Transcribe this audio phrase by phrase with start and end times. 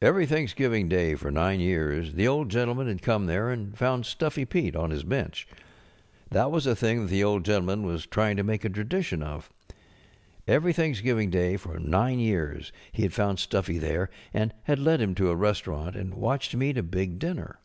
[0.00, 4.46] Every Thanksgiving Day for nine years the (Hd Gentleman had come there and found Stuffy
[4.46, 5.46] Pete on his bench.
[6.30, 9.50] That was a thing that the Old Gentleman was trying to make a tradition of.
[10.48, 15.02] Every Thanks┬¼ giving Day for nine years he had found Stuffy there, and had led
[15.02, 17.58] him to a restaurant and watched him eat a big dinner.